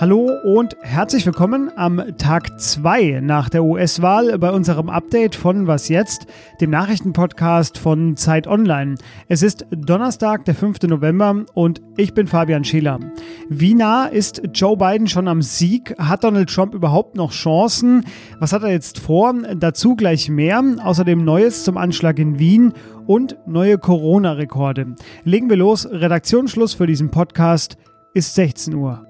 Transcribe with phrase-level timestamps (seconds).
[0.00, 5.88] Hallo und herzlich willkommen am Tag 2 nach der US-Wahl bei unserem Update von Was
[5.88, 6.28] jetzt,
[6.60, 8.94] dem Nachrichtenpodcast von Zeit Online.
[9.26, 10.82] Es ist Donnerstag, der 5.
[10.82, 13.00] November und ich bin Fabian Scheler.
[13.48, 15.96] Wie nah ist Joe Biden schon am Sieg?
[15.98, 18.04] Hat Donald Trump überhaupt noch Chancen?
[18.38, 19.34] Was hat er jetzt vor?
[19.56, 20.62] Dazu gleich mehr.
[20.80, 22.72] Außerdem Neues zum Anschlag in Wien
[23.08, 24.94] und neue Corona-Rekorde.
[25.24, 25.88] Legen wir los.
[25.90, 27.78] Redaktionsschluss für diesen Podcast
[28.12, 29.04] ist 16 Uhr.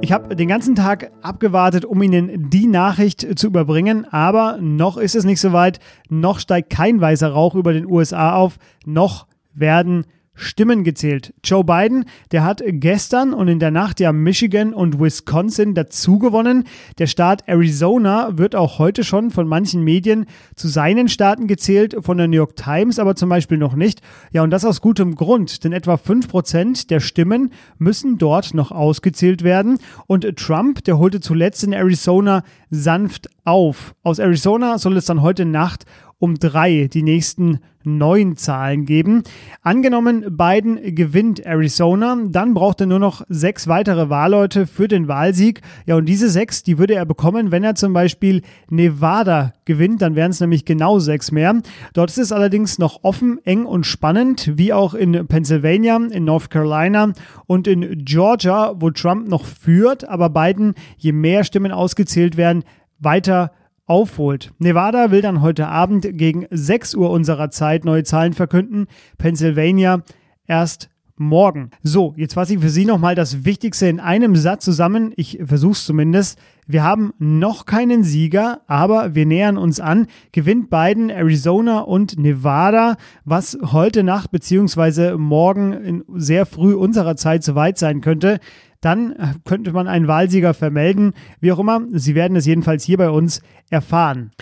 [0.00, 5.14] Ich habe den ganzen Tag abgewartet, um Ihnen die Nachricht zu überbringen, aber noch ist
[5.14, 5.78] es nicht so weit,
[6.10, 11.34] noch steigt kein weißer Rauch über den USA auf, noch werden Stimmen gezählt.
[11.44, 16.64] Joe Biden, der hat gestern und in der Nacht ja Michigan und Wisconsin dazu gewonnen.
[16.98, 20.24] Der Staat Arizona wird auch heute schon von manchen Medien
[20.56, 24.00] zu seinen Staaten gezählt, von der New York Times aber zum Beispiel noch nicht.
[24.32, 29.44] Ja, und das aus gutem Grund, denn etwa 5% der Stimmen müssen dort noch ausgezählt
[29.44, 29.78] werden.
[30.06, 33.94] Und Trump, der holte zuletzt in Arizona sanft auf.
[34.02, 35.84] Aus Arizona soll es dann heute Nacht
[36.22, 39.24] um drei die nächsten neun Zahlen geben.
[39.60, 45.62] Angenommen, Biden gewinnt Arizona, dann braucht er nur noch sechs weitere Wahlleute für den Wahlsieg.
[45.84, 50.14] Ja, und diese sechs, die würde er bekommen, wenn er zum Beispiel Nevada gewinnt, dann
[50.14, 51.60] wären es nämlich genau sechs mehr.
[51.92, 56.50] Dort ist es allerdings noch offen, eng und spannend, wie auch in Pennsylvania, in North
[56.50, 57.14] Carolina
[57.48, 62.62] und in Georgia, wo Trump noch führt, aber Biden, je mehr Stimmen ausgezählt werden,
[63.00, 63.50] weiter
[63.86, 64.52] aufholt.
[64.58, 68.86] Nevada will dann heute Abend gegen 6 Uhr unserer Zeit neue Zahlen verkünden.
[69.18, 70.02] Pennsylvania
[70.46, 71.70] erst morgen.
[71.82, 75.12] So, jetzt fasse ich für Sie nochmal das Wichtigste in einem Satz zusammen.
[75.16, 76.38] Ich versuche es zumindest.
[76.66, 80.06] Wir haben noch keinen Sieger, aber wir nähern uns an.
[80.32, 85.16] Gewinnt Biden Arizona und Nevada, was heute Nacht bzw.
[85.16, 88.38] morgen in sehr früh unserer Zeit soweit sein könnte
[88.82, 91.14] dann äh, könnte man einen Wahlsieger vermelden.
[91.40, 94.32] Wie auch immer, Sie werden es jedenfalls hier bei uns erfahren.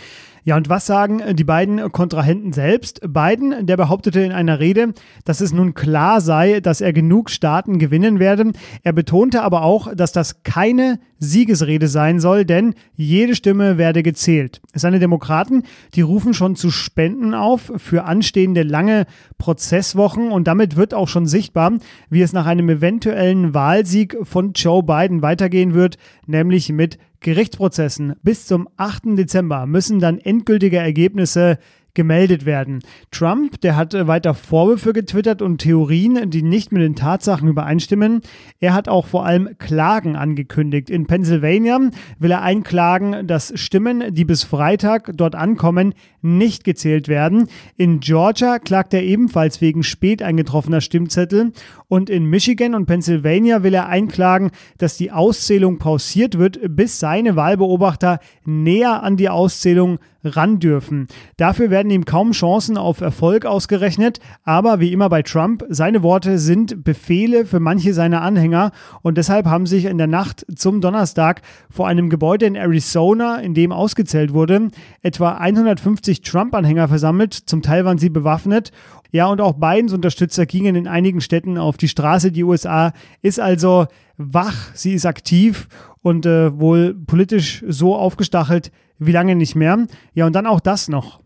[0.44, 3.00] Ja, und was sagen die beiden Kontrahenten selbst?
[3.06, 7.78] Biden, der behauptete in einer Rede, dass es nun klar sei, dass er genug Staaten
[7.78, 8.52] gewinnen werde.
[8.82, 14.62] Er betonte aber auch, dass das keine Siegesrede sein soll, denn jede Stimme werde gezählt.
[14.72, 15.64] Seine Demokraten,
[15.94, 21.26] die rufen schon zu Spenden auf für anstehende lange Prozesswochen und damit wird auch schon
[21.26, 21.72] sichtbar,
[22.08, 28.46] wie es nach einem eventuellen Wahlsieg von Joe Biden weitergehen wird, nämlich mit Gerichtsprozessen bis
[28.46, 29.18] zum 8.
[29.18, 31.58] Dezember müssen dann endgültige Ergebnisse
[31.94, 32.80] gemeldet werden.
[33.10, 38.20] Trump, der hat äh, weiter Vorwürfe getwittert und Theorien, die nicht mit den Tatsachen übereinstimmen.
[38.60, 40.90] Er hat auch vor allem Klagen angekündigt.
[40.90, 41.78] In Pennsylvania
[42.18, 47.48] will er einklagen, dass Stimmen, die bis Freitag dort ankommen, nicht gezählt werden.
[47.76, 51.52] In Georgia klagt er ebenfalls wegen spät eingetroffener Stimmzettel.
[51.88, 57.36] Und in Michigan und Pennsylvania will er einklagen, dass die Auszählung pausiert wird, bis seine
[57.36, 61.06] Wahlbeobachter näher an die Auszählung ran dürfen.
[61.36, 66.38] Dafür werden ihm kaum Chancen auf Erfolg ausgerechnet, aber wie immer bei Trump, seine Worte
[66.38, 68.72] sind Befehle für manche seiner Anhänger
[69.02, 73.54] und deshalb haben sich in der Nacht zum Donnerstag vor einem Gebäude in Arizona, in
[73.54, 74.68] dem ausgezählt wurde,
[75.02, 78.72] etwa 150 Trump-Anhänger versammelt, zum Teil waren sie bewaffnet
[79.12, 82.30] ja, und auch Bidens Unterstützer gingen in einigen Städten auf die Straße.
[82.30, 82.92] Die USA
[83.22, 85.68] ist also wach, sie ist aktiv
[86.02, 89.86] und äh, wohl politisch so aufgestachelt wie lange nicht mehr.
[90.14, 91.20] Ja, und dann auch das noch.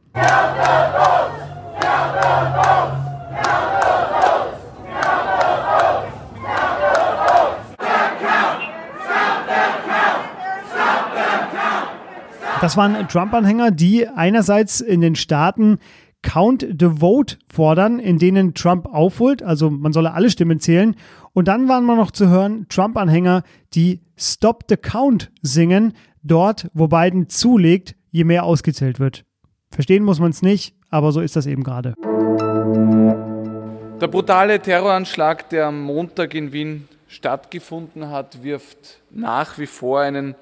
[12.64, 15.78] Das waren Trump-Anhänger, die einerseits in den Staaten
[16.24, 20.96] Count the Vote fordern, in denen Trump aufholt, also man solle alle Stimmen zählen.
[21.34, 25.92] Und dann waren wir noch zu hören Trump-Anhänger, die Stop the Count singen,
[26.22, 29.24] dort, wo Biden zulegt, je mehr ausgezählt wird.
[29.70, 31.94] Verstehen muss man es nicht, aber so ist das eben gerade.
[34.00, 40.34] Der brutale Terroranschlag, der am Montag in Wien stattgefunden hat, wirft nach wie vor einen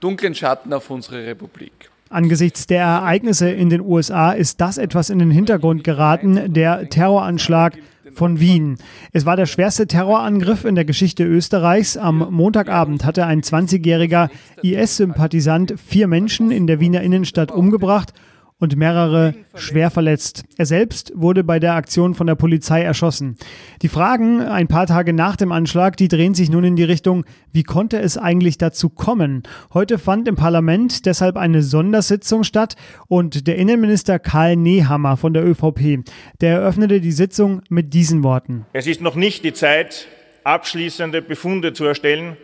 [0.00, 1.90] dunklen Schatten auf unsere Republik.
[2.12, 7.78] Angesichts der Ereignisse in den USA ist das etwas in den Hintergrund geraten, der Terroranschlag
[8.14, 8.78] von Wien.
[9.12, 11.96] Es war der schwerste Terrorangriff in der Geschichte Österreichs.
[11.96, 14.28] Am Montagabend hatte ein 20-jähriger
[14.60, 18.12] IS-Sympathisant vier Menschen in der Wiener Innenstadt umgebracht
[18.60, 20.44] und mehrere schwer verletzt.
[20.56, 23.36] Er selbst wurde bei der Aktion von der Polizei erschossen.
[23.82, 27.24] Die Fragen ein paar Tage nach dem Anschlag, die drehen sich nun in die Richtung,
[27.52, 29.42] wie konnte es eigentlich dazu kommen?
[29.74, 32.76] Heute fand im Parlament deshalb eine Sondersitzung statt
[33.08, 36.04] und der Innenminister Karl Nehammer von der ÖVP,
[36.40, 38.66] der eröffnete die Sitzung mit diesen Worten.
[38.74, 40.06] Es ist noch nicht die Zeit,
[40.44, 42.36] abschließende Befunde zu erstellen,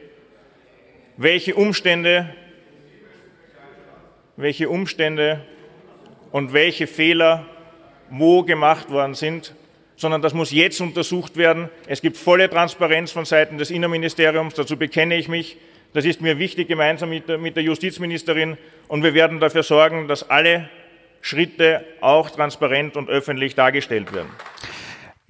[1.19, 2.31] welche Umstände,
[4.37, 5.43] welche Umstände
[6.33, 7.47] und welche Fehler
[8.11, 9.55] wo gemacht worden sind,
[9.97, 11.69] sondern das muss jetzt untersucht werden.
[11.87, 15.57] Es gibt volle Transparenz von Seiten des Innenministeriums, dazu bekenne ich mich.
[15.95, 18.59] Das ist mir wichtig, gemeinsam mit der, mit der Justizministerin.
[18.87, 20.69] Und wir werden dafür sorgen, dass alle
[21.23, 24.31] Schritte auch transparent und öffentlich dargestellt werden.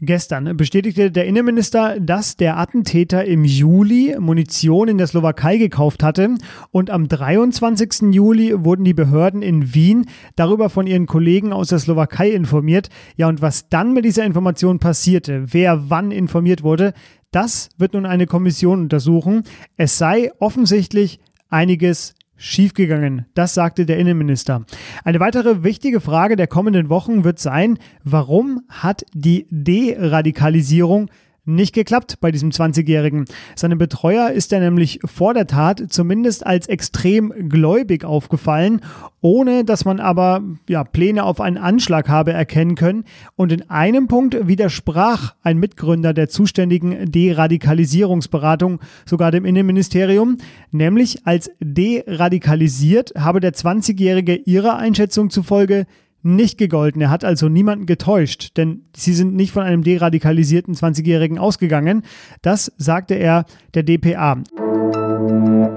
[0.00, 6.34] Gestern bestätigte der Innenminister, dass der Attentäter im Juli Munition in der Slowakei gekauft hatte
[6.70, 8.12] und am 23.
[8.12, 10.04] Juli wurden die Behörden in Wien
[10.34, 12.90] darüber von ihren Kollegen aus der Slowakei informiert.
[13.16, 16.92] Ja, und was dann mit dieser Information passierte, wer wann informiert wurde,
[17.30, 19.44] das wird nun eine Kommission untersuchen.
[19.78, 23.26] Es sei offensichtlich einiges schiefgegangen.
[23.34, 24.64] Das sagte der Innenminister.
[25.04, 31.10] Eine weitere wichtige Frage der kommenden Wochen wird sein, warum hat die Deradikalisierung
[31.46, 33.24] nicht geklappt bei diesem 20-Jährigen.
[33.54, 38.80] Seinem Betreuer ist er nämlich vor der Tat zumindest als extrem gläubig aufgefallen,
[39.20, 43.04] ohne dass man aber ja, Pläne auf einen Anschlag habe erkennen können.
[43.36, 50.36] Und in einem Punkt widersprach ein Mitgründer der zuständigen Deradikalisierungsberatung sogar dem Innenministerium,
[50.70, 55.86] nämlich als deradikalisiert habe der 20-Jährige ihrer Einschätzung zufolge
[56.34, 57.00] nicht gegolten.
[57.00, 62.02] Er hat also niemanden getäuscht, denn sie sind nicht von einem deradikalisierten 20-Jährigen ausgegangen.
[62.42, 64.42] Das sagte er der DPA.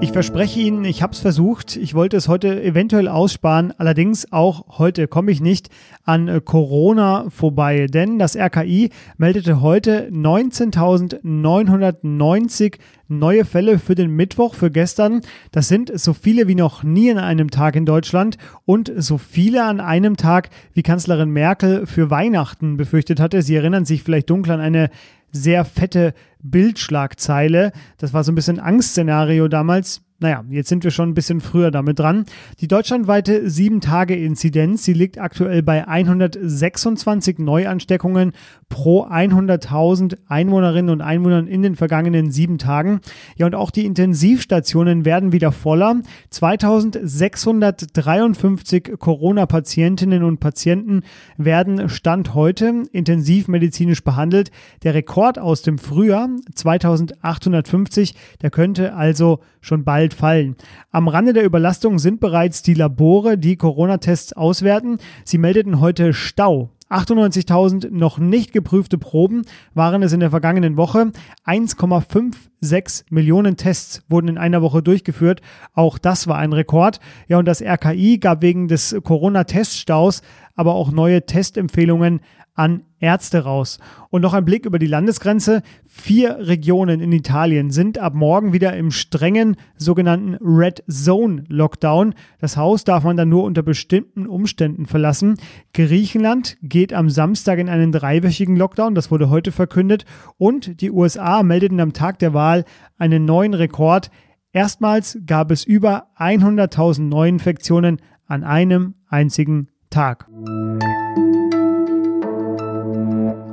[0.02, 1.76] Ich verspreche Ihnen, ich habe es versucht.
[1.76, 3.72] Ich wollte es heute eventuell aussparen.
[3.76, 5.68] Allerdings auch heute komme ich nicht
[6.04, 14.54] an äh, Corona vorbei, denn das RKI meldete heute 19.990 neue Fälle für den Mittwoch,
[14.54, 15.20] für gestern.
[15.52, 19.64] Das sind so viele wie noch nie an einem Tag in Deutschland und so viele
[19.64, 23.42] an einem Tag, wie Kanzlerin Merkel für Weihnachten befürchtet hatte.
[23.42, 24.90] Sie erinnern sich vielleicht dunkel an eine
[25.32, 27.72] sehr fette Bildschlagzeile.
[27.98, 30.02] Das war so ein bisschen Angstszenario damals.
[30.22, 32.26] Naja, jetzt sind wir schon ein bisschen früher damit dran.
[32.60, 38.32] Die deutschlandweite 7-Tage-Inzidenz, sie liegt aktuell bei 126 Neuansteckungen
[38.68, 43.00] pro 100.000 Einwohnerinnen und Einwohnern in den vergangenen sieben Tagen.
[43.36, 46.02] Ja, und auch die Intensivstationen werden wieder voller.
[46.28, 51.00] 2653 Corona-Patientinnen und Patienten
[51.38, 54.50] werden Stand heute intensivmedizinisch behandelt.
[54.82, 60.56] Der Rekord aus dem Frühjahr, 2850, der könnte also schon bald fallen.
[60.90, 64.98] Am Rande der Überlastung sind bereits die Labore, die Corona-Tests auswerten.
[65.24, 69.42] Sie meldeten heute Stau 98.000 noch nicht geprüfte Proben
[69.74, 71.12] waren es in der vergangenen Woche.
[71.46, 75.40] 1,56 Millionen Tests wurden in einer Woche durchgeführt.
[75.72, 76.98] Auch das war ein Rekord.
[77.28, 80.22] Ja, und das RKI gab wegen des Corona-Teststaus
[80.56, 82.20] aber auch neue Testempfehlungen
[82.60, 83.78] an Ärzte raus.
[84.10, 85.62] Und noch ein Blick über die Landesgrenze.
[85.88, 92.14] Vier Regionen in Italien sind ab morgen wieder im strengen sogenannten Red Zone Lockdown.
[92.38, 95.38] Das Haus darf man dann nur unter bestimmten Umständen verlassen.
[95.72, 98.94] Griechenland geht am Samstag in einen dreiwöchigen Lockdown.
[98.94, 100.04] Das wurde heute verkündet.
[100.36, 102.66] Und die USA meldeten am Tag der Wahl
[102.98, 104.10] einen neuen Rekord.
[104.52, 110.28] Erstmals gab es über 100.000 Neuinfektionen an einem einzigen Tag.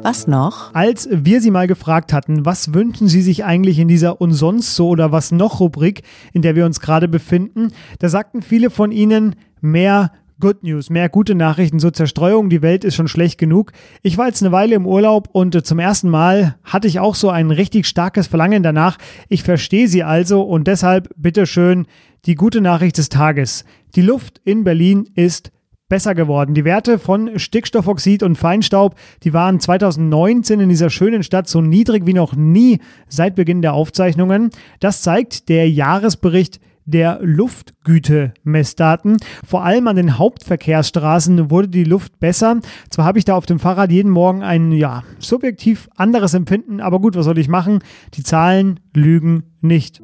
[0.08, 0.74] Was noch?
[0.74, 4.74] Als wir Sie mal gefragt hatten, was wünschen Sie sich eigentlich in dieser und sonst
[4.74, 8.94] so oder was noch Rubrik, in der wir uns gerade befinden, da sagten viele von
[8.94, 12.50] Ihnen mehr Good News, mehr gute Nachrichten zur Zerstreuung.
[12.50, 13.74] Die Welt ist schon schlecht genug.
[14.02, 17.30] Ich war jetzt eine Weile im Urlaub und zum ersten Mal hatte ich auch so
[17.30, 18.98] ein richtig starkes Verlangen danach.
[19.28, 21.86] Ich verstehe Sie also und deshalb bitteschön
[22.26, 23.66] die gute Nachricht des Tages.
[23.96, 25.52] Die Luft in Berlin ist
[25.90, 26.54] besser geworden.
[26.54, 32.06] Die Werte von Stickstoffoxid und Feinstaub, die waren 2019 in dieser schönen Stadt so niedrig
[32.06, 34.50] wie noch nie seit Beginn der Aufzeichnungen.
[34.80, 39.18] Das zeigt der Jahresbericht der Luftgüte-Messdaten.
[39.46, 42.60] Vor allem an den Hauptverkehrsstraßen wurde die Luft besser.
[42.90, 47.00] Zwar habe ich da auf dem Fahrrad jeden Morgen ein ja, subjektiv anderes Empfinden, aber
[47.00, 47.80] gut, was soll ich machen?
[48.14, 50.02] Die Zahlen lügen nicht.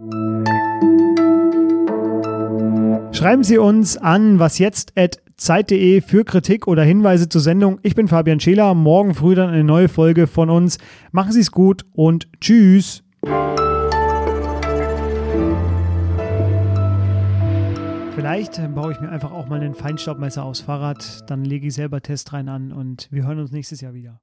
[3.14, 7.80] Schreiben Sie uns an was jetzt at Zeit.de für Kritik oder Hinweise zur Sendung.
[7.84, 8.74] Ich bin Fabian Scheler.
[8.74, 10.78] Morgen früh dann eine neue Folge von uns.
[11.12, 13.04] Machen Sie es gut und tschüss.
[18.16, 22.02] Vielleicht baue ich mir einfach auch mal einen Feinstaubmesser aufs Fahrrad, dann lege ich selber
[22.02, 24.23] Test rein an und wir hören uns nächstes Jahr wieder.